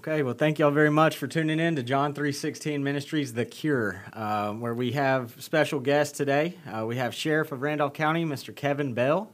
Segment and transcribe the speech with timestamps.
[0.00, 4.02] Okay, well, thank y'all very much for tuning in to John 316 Ministries, The Cure,
[4.14, 6.54] uh, where we have special guests today.
[6.66, 8.56] Uh, we have Sheriff of Randolph County, Mr.
[8.56, 9.30] Kevin Bell,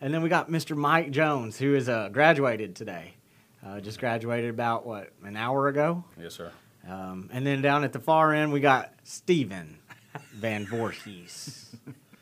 [0.00, 0.76] and then we got Mr.
[0.76, 3.14] Mike Jones, who is uh, graduated today.
[3.66, 6.04] Uh, just graduated about, what, an hour ago?
[6.16, 6.52] Yes, sir.
[6.88, 9.78] Um, and then down at the far end, we got Stephen
[10.32, 11.74] Van Voorhees.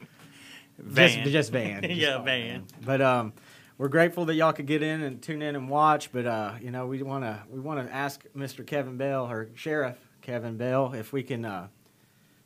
[0.79, 1.25] Van.
[1.25, 1.83] Just, just Van.
[1.83, 2.67] Yeah, Just call it Van.
[2.87, 3.35] But um,
[3.83, 6.13] we're grateful that y'all could get in and tune in and watch.
[6.13, 8.65] But uh, you know, we want to we want to ask Mr.
[8.65, 11.67] Kevin Bell or Sheriff Kevin Bell if we can uh,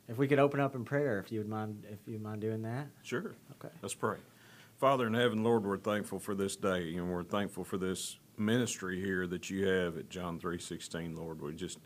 [0.07, 1.19] if we could open up in prayer.
[1.19, 2.87] If you would mind, if you mind doing that.
[3.03, 3.35] Sure.
[3.51, 3.71] Okay.
[3.83, 4.17] Let's pray.
[4.77, 8.99] Father in heaven, Lord, we're thankful for this day, and we're thankful for this ministry
[8.99, 11.15] here that you have at John three sixteen.
[11.15, 11.77] Lord, we just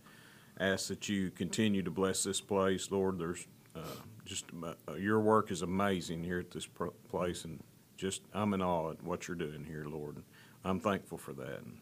[0.61, 3.19] ask that you continue to bless this place, Lord.
[3.19, 3.45] There's
[3.75, 3.81] uh,
[4.23, 6.69] just uh, your work is amazing here at this
[7.09, 7.61] place, and
[8.01, 10.17] just I'm in awe at what you're doing here, Lord.
[10.65, 11.59] I'm thankful for that.
[11.59, 11.77] And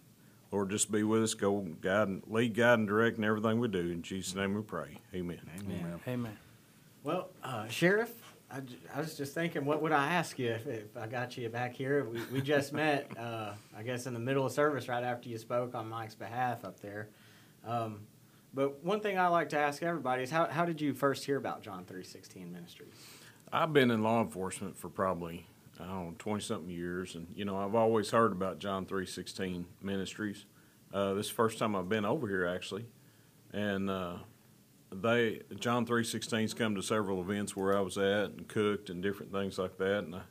[0.52, 3.70] Lord, just be with us, go guide, and lead, guide, and direct in everything we
[3.70, 3.80] do.
[3.80, 4.98] In Jesus' name, we pray.
[5.16, 5.40] Amen.
[5.58, 5.99] Amen.
[6.08, 6.38] Amen.
[7.05, 8.12] Well, uh, Sheriff,
[8.52, 8.62] I
[8.98, 12.04] was just thinking, what would I ask you if, if I got you back here?
[12.04, 15.38] We, we just met, uh, I guess, in the middle of service right after you
[15.38, 17.08] spoke on Mike's behalf up there.
[17.65, 18.02] Um,
[18.54, 21.38] but one thing I like to ask everybody is how, how did you first hear
[21.38, 22.93] about John 316 Ministries?
[23.54, 25.46] I've been in law enforcement for probably
[25.80, 29.05] I don't know twenty something years, and you know I've always heard about John three
[29.05, 30.46] sixteen ministries.
[30.94, 32.86] Uh, this is the first time I've been over here actually,
[33.54, 34.16] and uh,
[34.91, 39.02] they John three sixteen's come to several events where I was at and cooked and
[39.02, 40.21] different things like that, and I,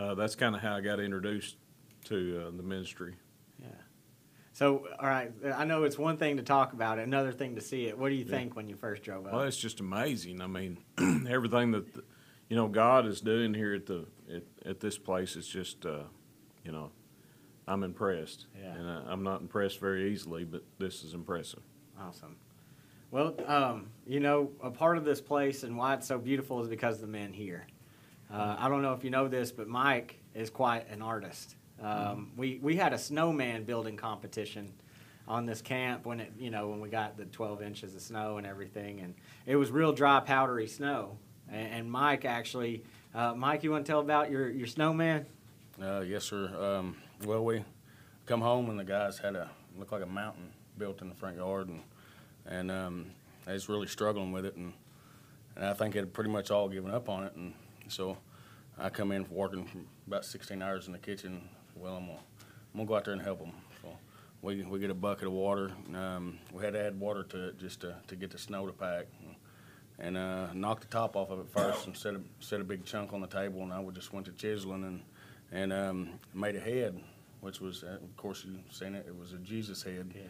[0.00, 1.56] uh, that's kind of how I got introduced
[2.04, 3.16] to uh, the ministry.
[3.60, 3.68] Yeah.
[4.52, 7.60] So, all right, I know it's one thing to talk about it, another thing to
[7.60, 7.96] see it.
[7.98, 8.30] What do you Yeah.
[8.36, 9.32] think when you first drove up?
[9.32, 10.40] Well, it's just amazing.
[10.42, 10.78] I mean,
[11.28, 12.02] everything that the,
[12.50, 16.02] you know God is doing here at the at, at this place is just uh,
[16.64, 16.90] you know
[17.66, 18.46] I'm impressed.
[18.60, 18.74] Yeah.
[18.74, 21.62] And I, I'm not impressed very easily, but this is impressive.
[21.98, 22.36] Awesome.
[23.12, 26.68] Well, um, you know, a part of this place and why it's so beautiful is
[26.68, 27.66] because of the men here.
[28.32, 31.56] Uh, I don't know if you know this, but Mike is quite an artist.
[31.80, 34.72] Um, we we had a snowman building competition
[35.26, 38.36] on this camp when it you know when we got the 12 inches of snow
[38.36, 39.14] and everything, and
[39.46, 41.18] it was real dry, powdery snow.
[41.50, 42.82] And, and Mike actually,
[43.14, 45.26] uh, Mike, you want to tell about your your snowman?
[45.82, 46.48] Uh, yes, sir.
[46.58, 47.64] Um, well, we
[48.26, 51.36] come home and the guys had a looked like a mountain built in the front
[51.36, 51.80] yard, and
[52.46, 53.06] and um,
[53.46, 54.72] they was really struggling with it, and
[55.56, 57.52] and I think had pretty much all given up on it, and
[57.88, 58.16] so
[58.78, 61.48] I come in working about 16 hours in the kitchen.
[61.74, 63.52] Well, I'm gonna I'm gonna go out there and help them.
[63.82, 63.88] So
[64.42, 65.72] we we get a bucket of water.
[65.94, 68.72] Um, we had to add water to it just to, to get the snow to
[68.72, 69.06] pack.
[70.00, 72.86] And uh, knocked the top off of it first and set a, set a big
[72.86, 75.02] chunk on the table, and I would just went to chiseling and
[75.52, 77.00] and um, made a head,
[77.40, 79.04] which was, uh, of course, you seen it.
[79.06, 80.12] It was a Jesus head.
[80.14, 80.22] Yeah.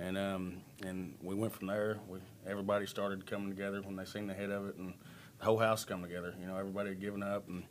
[0.00, 1.98] And um, and we went from there.
[2.08, 4.94] We everybody started coming together when they seen the head of it, and
[5.38, 6.34] the whole house come together.
[6.40, 7.64] You know, everybody had given up, and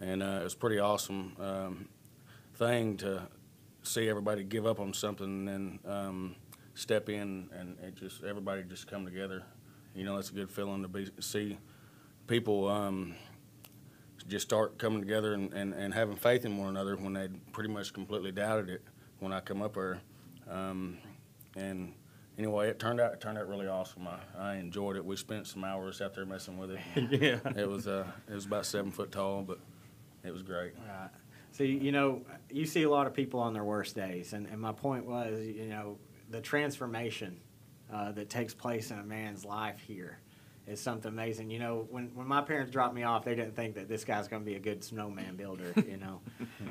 [0.00, 1.88] and uh, it was pretty awesome um,
[2.54, 3.22] thing to
[3.82, 6.36] see everybody give up on something and then um,
[6.74, 9.42] step in, and it just everybody just come together.
[9.94, 11.58] You know, it's a good feeling to be see
[12.26, 12.68] people.
[12.68, 13.14] Um,
[14.28, 17.68] just start coming together and, and, and having faith in one another when they pretty
[17.68, 18.82] much completely doubted it
[19.18, 20.00] when I come up there.
[20.48, 20.98] Um,
[21.56, 21.92] and
[22.38, 24.06] anyway, it turned out it turned out really awesome.
[24.08, 25.04] I, I enjoyed it.
[25.04, 26.80] We spent some hours out there messing with it.
[27.20, 27.38] yeah.
[27.56, 29.58] it was uh, it was about seven foot tall, but
[30.24, 30.72] it was great.
[30.88, 31.10] Right.
[31.52, 34.60] So you know, you see a lot of people on their worst days, and, and
[34.60, 35.98] my point was, you know,
[36.30, 37.38] the transformation
[37.92, 40.18] uh, that takes place in a man's life here
[40.66, 41.50] is something amazing.
[41.50, 44.28] You know, when when my parents dropped me off, they didn't think that this guy's
[44.28, 45.72] going to be a good snowman builder.
[45.92, 46.20] You know,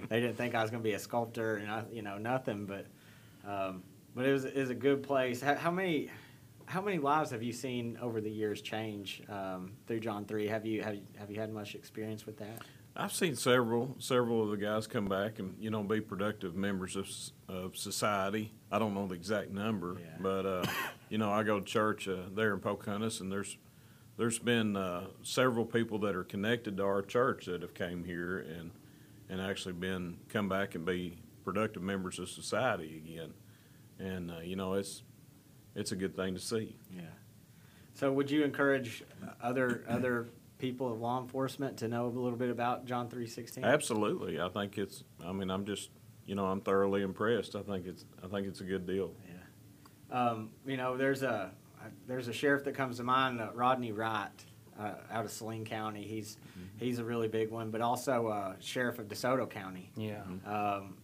[0.09, 2.65] they didn't think I was going to be a sculptor, and I, you know, nothing.
[2.65, 2.87] But
[3.47, 3.83] um,
[4.15, 5.41] but it was it was a good place.
[5.41, 6.09] How, how many?
[6.65, 10.47] How many lives have you seen over the years change um, through John three?
[10.47, 12.61] Have you have you, have you had much experience with that?
[12.95, 16.95] I've seen several several of the guys come back and you know be productive members
[16.95, 17.09] of,
[17.47, 18.51] of society.
[18.71, 20.07] I don't know the exact number, Yeah.
[20.19, 20.65] but uh,
[21.09, 23.57] you know I go to church uh, there in Pocahontas, and there's
[24.17, 28.39] there's been uh, several people that are connected to our church that have came here
[28.39, 28.71] and
[29.29, 33.33] and actually been come back and be productive members of society again,
[33.99, 35.01] and uh, you know it's
[35.75, 36.75] it's a good thing to see.
[36.93, 37.03] Yeah.
[37.93, 39.03] So would you encourage
[39.41, 40.27] other other
[40.61, 43.65] people of law enforcement to know a little bit about John three sixteen?
[43.65, 45.03] Absolutely, I think it's.
[45.25, 45.89] I mean, I'm just
[46.25, 47.55] you know I'm thoroughly impressed.
[47.55, 49.11] I think it's I think it's a good deal.
[49.27, 50.17] Yeah.
[50.17, 51.51] Um, you know, there's a
[52.07, 54.29] there's a sheriff that comes to mind, uh, Rodney Wright,
[54.79, 56.03] uh, out of Saline County.
[56.03, 56.37] He's
[56.77, 59.91] he's a really big one, but also uh, sheriff of DeSoto County.
[59.97, 60.21] Yeah.
[60.45, 60.95] Um,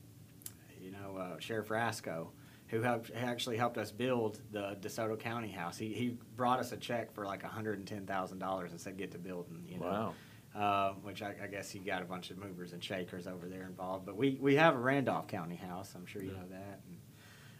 [0.80, 2.30] you know, uh, Sheriff Rasco.
[2.67, 5.77] Who helped, actually helped us build the DeSoto County House.
[5.77, 8.97] He, he brought us a check for like hundred and ten thousand dollars and said,
[8.97, 9.85] get to building, you know.
[9.85, 10.13] Wow.
[10.55, 13.67] Uh, which I, I guess he got a bunch of movers and shakers over there
[13.67, 14.07] involved.
[14.07, 15.93] But we, we have a Randolph County house.
[15.95, 16.81] I'm sure you know that.
[16.87, 16.97] And,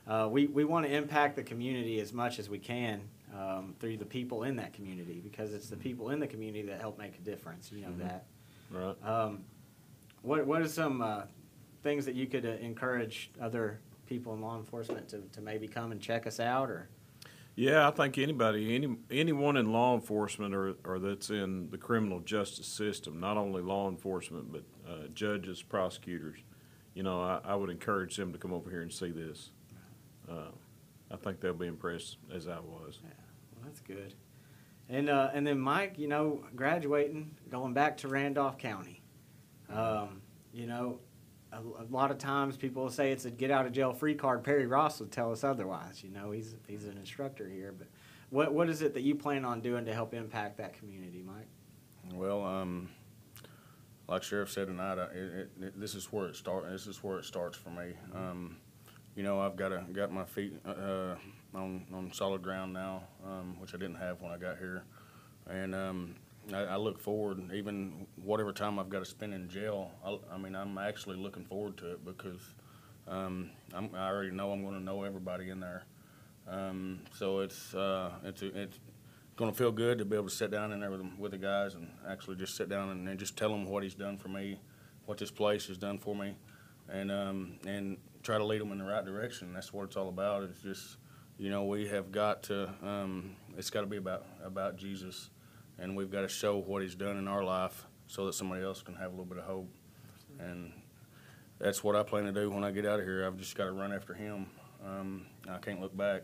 [0.08, 3.02] uh, we we want to impact the community as much as we can
[3.38, 6.80] um, through the people in that community because it's the people in the community that
[6.80, 7.72] help make a difference.
[7.72, 8.26] You know that.
[8.72, 8.96] Right.
[9.04, 9.44] Um,
[10.22, 11.24] what what are some uh,
[11.84, 15.92] things that you could uh, encourage other people in law enforcement to, to maybe come
[15.92, 16.90] and check us out or?
[17.56, 22.20] Yeah, I think anybody, any anyone in law enforcement or, or that's in the criminal
[22.20, 26.38] justice system, not only law enforcement but uh, judges, prosecutors,
[26.94, 29.52] you know, I, I would encourage them to come over here and see this.
[30.30, 30.52] Uh,
[31.10, 33.00] I think they'll be impressed as I was.
[33.04, 33.10] Yeah,
[33.56, 34.14] well, that's good.
[34.90, 39.02] And uh, and then Mike, you know, graduating, going back to Randolph County.
[39.70, 40.22] Um,
[40.54, 41.00] you know,
[41.52, 44.16] a, a lot of times people will say it's a get out of jail free
[44.16, 44.44] card.
[44.44, 46.04] Perry Ross would tell us otherwise.
[46.04, 47.74] You know, he's he's an instructor here.
[47.78, 47.88] But
[48.30, 51.48] what what is it that you plan on doing to help impact that community, Mike?
[52.14, 52.90] Well, um,
[54.08, 56.70] like Sheriff said tonight, I, it, it, this is where it start.
[56.70, 57.94] This is where it starts for me.
[58.14, 58.58] Um,
[59.16, 61.16] you know, I've got a, got my feet uh,
[61.54, 64.84] on on solid ground now, um, which I didn't have when I got here,
[65.50, 66.16] and um,
[66.54, 67.52] I, I look forward.
[67.54, 71.46] Even whatever time I've got to spend in jail, I, I mean, I'm actually looking
[71.46, 72.42] forward to it because
[73.08, 75.84] um, I'm, I already know I'm going to know everybody in there.
[76.48, 78.80] Um, so it's uh, it's it's
[79.36, 81.32] going to feel good to be able to sit down in there with, them, with
[81.32, 84.18] the guys and actually just sit down and, and just tell them what he's done
[84.18, 84.60] for me,
[85.06, 86.36] what this place has done for me,
[86.90, 89.54] and um, and try to lead them in the right direction.
[89.54, 90.44] That's what it's all about.
[90.44, 90.98] It's just,
[91.38, 92.74] you know, we have got to.
[92.84, 95.30] Um, it's got to be about about Jesus,
[95.80, 98.82] and we've got to show what He's done in our life so that somebody else
[98.82, 99.70] can have a little bit of hope.
[100.40, 100.72] And
[101.60, 103.26] that's what I plan to do when I get out of here.
[103.26, 104.48] I've just got to run after Him.
[104.86, 106.24] Um, I can't look back.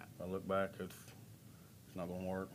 [0.00, 0.94] If I look back, it's
[1.86, 2.48] it's not going to work.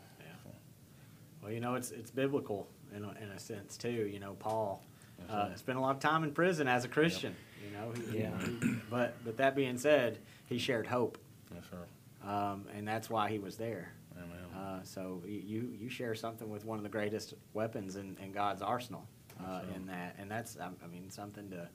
[1.42, 4.10] Well, you know, it's it's biblical in a, in a sense too.
[4.12, 4.84] You know, Paul
[5.30, 5.60] uh, right.
[5.60, 7.36] spent a lot of time in prison as a Christian.
[7.64, 8.32] You know, he, Yeah.
[8.40, 11.18] he- but but that being said, he shared hope,
[11.54, 12.28] Yes, sir.
[12.30, 13.92] um, and that's why he was there.
[14.18, 14.38] Amen.
[14.56, 18.62] Uh, so you you share something with one of the greatest weapons in, in God's
[18.62, 19.06] arsenal
[19.46, 19.68] uh, sir.
[19.76, 21.68] in that, and that's I mean something to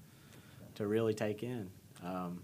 [0.76, 1.70] to really take in.
[2.04, 2.42] Um,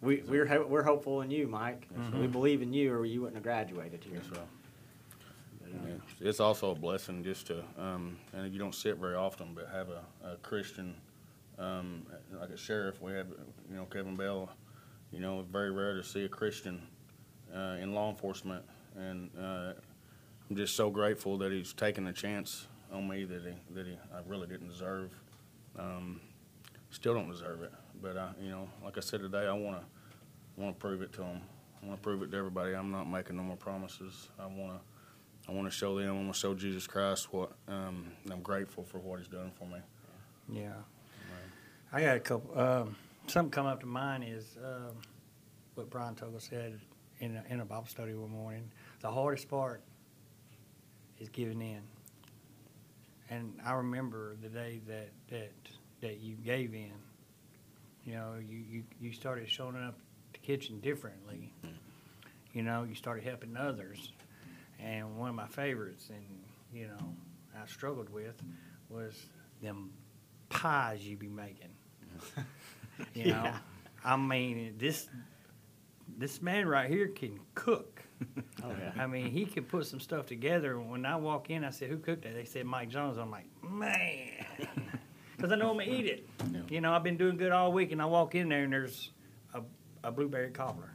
[0.00, 1.86] we we're ho- we're hopeful in you, Mike.
[1.96, 4.16] Yes, We believe in you, or you wouldn't have graduated here.
[4.16, 4.26] Yes.
[4.30, 6.28] But, uh, Yeah.
[6.28, 9.68] It's also a blessing just to, um, and you don't see it very often, but
[9.72, 10.94] have a, a Christian,
[11.58, 12.04] um,
[12.38, 13.00] like a sheriff.
[13.00, 13.28] We have,
[13.70, 14.50] you know, Kevin Bell.
[15.12, 16.82] You know, it's very rare to see a Christian
[17.54, 18.64] uh, in law enforcement,
[18.96, 19.72] and uh,
[20.48, 23.96] I'm just so grateful that he's taken a chance on me that he that he
[24.14, 25.12] I really didn't deserve.
[25.78, 26.20] Um,
[26.90, 27.72] still don't deserve it,
[28.02, 31.12] but I, you know, like I said today, I want to want to prove it
[31.14, 31.40] to him.
[31.82, 32.74] I want to prove it to everybody.
[32.74, 34.28] I'm not making no more promises.
[34.38, 34.80] I want to.
[35.48, 36.08] I want to show them.
[36.08, 39.66] I want to show Jesus Christ what um, I'm grateful for what He's done for
[39.66, 39.78] me.
[40.48, 40.74] Yeah.
[41.92, 42.58] I got a couple.
[42.58, 42.96] Um,
[43.26, 44.94] something come up to mind is um,
[45.74, 46.80] what Brian Toggle said
[47.22, 48.70] in a, in a Bible study one morning.
[49.00, 49.80] The hardest part
[51.18, 51.80] is giving in.
[53.30, 55.52] And I remember the day that that
[56.02, 56.92] that you gave in.
[58.04, 59.96] You know, you you, you started showing up
[60.32, 61.52] the kitchen differently.
[61.64, 61.76] Mm-hmm.
[62.52, 64.12] You know, you started helping others.
[64.80, 66.24] And one of my favorites, and
[66.74, 67.14] you know,
[67.56, 68.34] I struggled with,
[68.90, 69.14] was
[69.62, 69.92] them
[70.50, 71.70] pies you be making.
[73.14, 73.56] You know, Yeah.
[74.04, 75.08] I mean, this
[76.18, 78.02] this man right here can cook.
[78.62, 78.92] Oh yeah.
[79.02, 80.78] I mean, he can put some stuff together.
[80.78, 83.46] When I walk in, I said, "Who cooked that?" They said, "Mike Jones." I'm like,
[83.62, 84.46] man,
[85.36, 86.28] because I know I'm gonna eat it.
[86.52, 86.60] Yeah.
[86.68, 89.10] You know, I've been doing good all week, and I walk in there and there's
[89.54, 89.62] a,
[90.04, 90.94] a blueberry cobbler,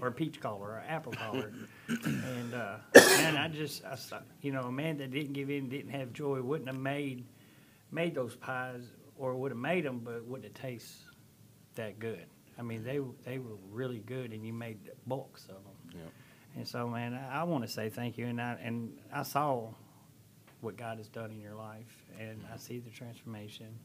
[0.00, 1.52] or a peach cobbler, or an apple cobbler,
[1.88, 3.96] and uh, man, I just, I,
[4.42, 7.24] you know, a man that didn't give in, didn't have joy, wouldn't have made
[7.90, 8.82] made those pies,
[9.16, 11.06] or would have made them, but wouldn't have tasted
[11.76, 12.26] that good.
[12.58, 16.00] I mean, they they were really good, and you made bulks of them.
[16.00, 16.12] Yep.
[16.56, 19.68] And so, man, I, I want to say thank you, and I and I saw
[20.62, 23.78] what God has done in your life, and I see the transformation,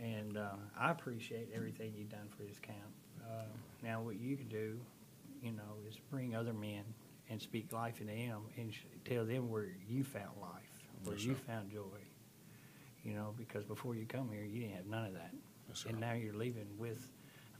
[0.00, 2.78] and uh, I appreciate everything you've done for this camp.
[3.22, 3.44] Uh,
[3.82, 4.78] now, what you can do,
[5.42, 6.82] you know, is bring other men
[7.30, 11.24] and speak life into them, and sh- tell them where you found life, where Yes,
[11.24, 11.40] you sir.
[11.46, 12.00] found joy.
[13.04, 15.30] You know, because before you come here, you didn't have none of that,
[15.68, 17.08] Yes, and now you're leaving with,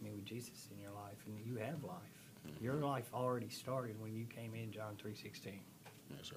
[0.01, 1.99] I mean, with Jesus in your life, and you have life.
[2.49, 2.65] Mm-hmm.
[2.65, 5.61] Your life already started when you came in John three sixteen.
[6.17, 6.37] Yes, sir.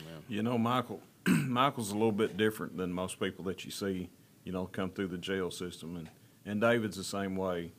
[0.00, 0.22] Amen.
[0.28, 4.10] You know, Michael, Michael's a little bit different than most people that you see,
[4.44, 6.08] you know, come through the jail system, and
[6.44, 7.72] and David's the same way.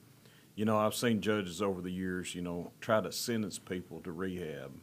[0.55, 4.11] you know, I've seen judges over the years, you know, try to sentence people to
[4.11, 4.73] rehab,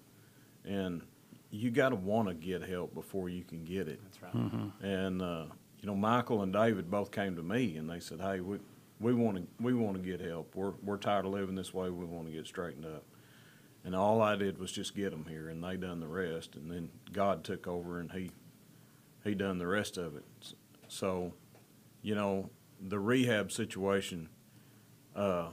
[0.64, 1.02] and
[1.50, 4.00] you got to want to get help before you can get it.
[4.02, 4.70] That's right.
[4.82, 5.44] And uh,
[5.80, 8.58] you know, Michael and David both came to me and they said, "Hey, we
[9.00, 10.54] we want to we want to get help.
[10.54, 11.90] We're we're tired of living this way.
[11.90, 13.04] We want to get straightened up."
[13.84, 16.56] And all I did was just get them here, and they done the rest.
[16.56, 18.30] And then God took over, and he
[19.24, 20.24] he done the rest of it.
[20.88, 21.32] So,
[22.02, 22.50] you know,
[22.80, 24.28] the rehab situation.
[25.14, 25.48] Uh,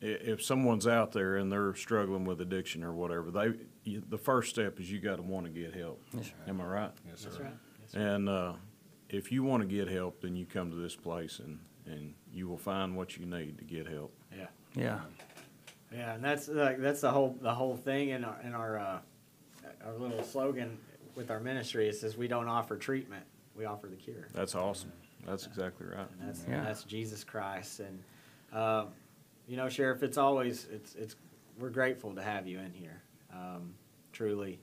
[0.00, 3.52] if someone's out there and they're struggling with addiction or whatever, they
[3.84, 6.02] you, the first step is you got to want to get help.
[6.12, 6.32] Yes, sir.
[6.48, 6.90] Am I right?
[7.08, 7.28] Yes, sir.
[7.28, 7.52] That's right.
[7.80, 7.98] Yes, sir.
[8.00, 8.52] And uh,
[9.08, 12.48] if you want to get help, then you come to this place and, and you
[12.48, 14.12] will find what you need to get help.
[14.36, 14.46] Yeah.
[14.74, 15.00] Yeah.
[15.92, 18.98] Yeah, and that's like that's the whole the whole thing in our in our uh,
[19.84, 20.78] our little slogan
[21.14, 21.88] with our ministry.
[21.88, 23.24] It says we don't offer treatment,
[23.54, 24.26] we offer the cure.
[24.32, 24.92] That's awesome.
[25.26, 26.06] That's exactly right.
[26.18, 26.64] And that's Yeah.
[26.64, 27.80] that's Jesus Christ.
[27.80, 28.02] And
[28.58, 28.88] um,
[29.46, 31.16] you know, Sheriff, it's always it's it's
[31.58, 33.02] we're grateful to have you in here.
[33.30, 33.74] Um,
[34.12, 34.58] truly,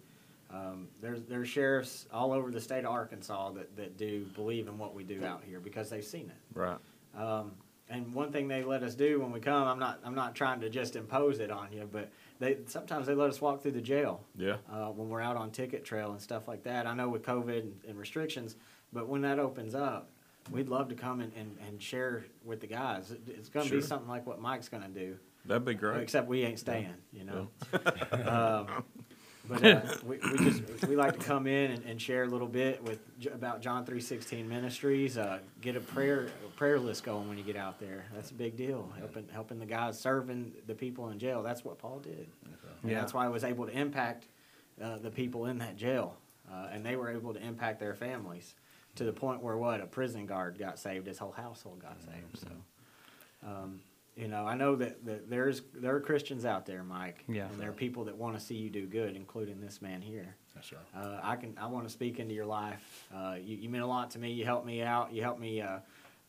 [0.51, 4.79] um, there's there's sheriffs all over the state of Arkansas that that do believe in
[4.79, 6.57] what we do out here because they've seen it.
[6.59, 6.79] Right.
[7.17, 7.51] Um,
[7.89, 10.59] and one thing they let us do when we come, I'm not I'm not trying
[10.61, 13.81] to just impose it on you, but they sometimes they let us walk through the
[13.81, 14.57] jail Yeah.
[14.71, 16.85] uh, when we're out on ticket trail and stuff like that.
[16.85, 18.55] I know with COVID and, and restrictions,
[18.93, 20.09] but when that opens up,
[20.51, 23.09] we'd love to come and, and, and share with the guys.
[23.11, 26.01] It, it's going to be something like what Mike's going to do, That'd be great.
[26.01, 27.49] except we ain't staying, you know.
[28.67, 28.83] um,
[29.49, 32.47] but uh, we, we just we like to come in and, and share a little
[32.47, 32.99] bit with
[33.33, 35.17] about John three sixteen ministries.
[35.17, 38.05] Uh, get a prayer a prayer list going when you get out there.
[38.13, 38.89] That's a big deal.
[38.99, 41.41] Helping helping the guys serving the people in jail.
[41.43, 42.27] That's what Paul did.
[42.83, 42.99] And Yeah.
[42.99, 44.27] that's why I was able to impact
[44.81, 46.15] uh, the people in that jail,
[46.49, 48.55] uh, and they were able to impact their families
[48.95, 52.37] to the point where what a prison guard got saved, his whole household got saved.
[52.39, 53.79] So, um,
[54.19, 57.47] you know, I know that, that there's there are Christians out there, Mike, Yeah.
[57.47, 60.35] and there are people that want to see you do good, including this man here.
[60.55, 60.77] Yes, sir.
[60.95, 63.05] Uh, I can I want to speak into your life.
[63.15, 64.31] Uh, you, you mean a lot to me.
[64.33, 65.13] You helped me out.
[65.13, 65.79] You helped me uh,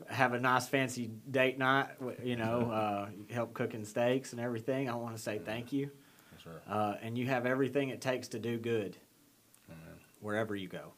[0.08, 1.88] have a nice fancy date night.
[2.22, 4.88] You know, uh, you help cooking steaks and everything.
[4.88, 5.90] I want to say thank you.
[6.32, 6.60] Yes, sir.
[6.72, 8.96] Uh, and you have everything it takes to do good
[9.68, 9.94] Amen.
[10.20, 10.92] wherever you go.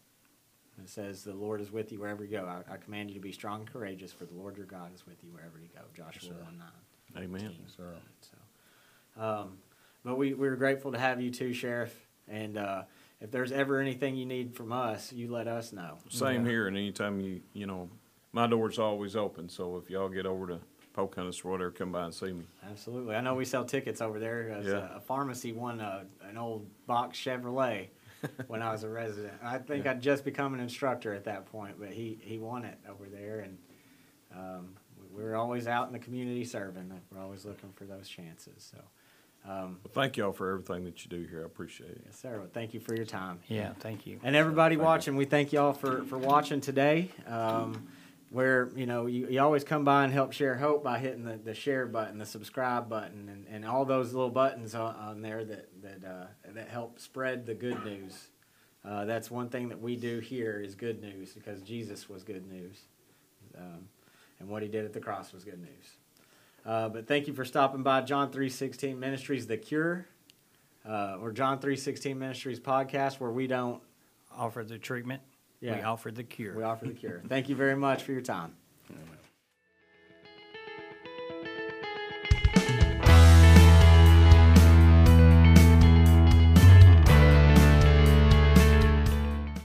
[0.81, 2.47] It says the Lord is with you wherever you go.
[2.47, 5.07] I, I command you to be strong and courageous, for the Lord your God is
[5.07, 5.83] with you wherever you go.
[5.95, 6.35] Joshua sir.
[6.43, 7.25] one nine.
[7.25, 7.55] Amen.
[7.63, 7.95] Yes, sir.
[8.21, 9.59] So, um,
[10.05, 11.95] but we we're grateful to have you too, Sheriff.
[12.29, 12.85] And uh,
[13.21, 15.99] if there's ever anything you need from us, you let us know.
[16.09, 16.67] Same here.
[16.69, 17.91] And anytime you, you know,
[18.33, 19.49] my door's always open.
[19.49, 20.59] So if y'all get over to
[20.95, 22.45] Pocahontas or whatever, come by and see me.
[22.69, 23.15] Absolutely.
[23.15, 24.51] I know we sell tickets over there.
[24.51, 24.95] As Yeah.
[24.95, 27.89] a, a pharmacy won a, an old box Chevrolet
[28.47, 29.35] when I was a resident.
[29.43, 32.79] I think I'd just become an instructor at that point, but he, he won it
[32.89, 33.41] over there.
[33.41, 33.59] And
[34.35, 34.75] um,
[35.15, 36.93] we- we're always out in the community serving.
[37.11, 38.73] We're always looking for those chances.
[38.73, 41.43] So, um, But thank y'all for everything that you do here.
[41.43, 42.03] I appreciate it.
[42.07, 42.39] yes, sir.
[42.39, 43.41] Well, thank you for your time.
[43.49, 43.73] Yeah.
[43.81, 44.21] Thank you.
[44.23, 44.87] And everybody Thank you.
[44.87, 47.11] watching, we thank y'all for, for watching today.
[47.27, 47.89] Um,
[48.33, 51.37] where, you know, you, you always come by and help share hope by hitting the,
[51.37, 55.45] the share button, the subscribe button, and, and all those little buttons on, on there
[55.45, 58.29] that, that, uh, that help spread the good news.
[58.85, 62.51] Uh, that's one thing that we do here is good news because Jesus was good
[62.51, 62.81] news.
[63.57, 63.89] Um,
[64.41, 65.97] and what he did at the cross was good news.
[66.65, 70.07] Uh, but thank you for stopping by John 316 Ministries, The Cure,
[70.89, 73.83] uh, or John 316 Ministries podcast, where we don't
[74.37, 75.23] Offer the treatment.
[75.63, 76.55] We offer the cure.
[76.55, 77.23] we offer the cure.
[77.29, 78.55] Thank you very much for your time.